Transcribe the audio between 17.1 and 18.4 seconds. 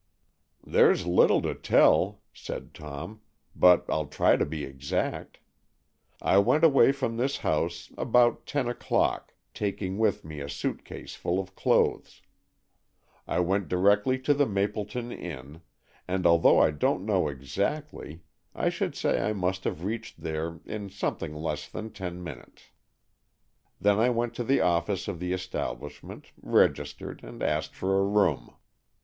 exactly,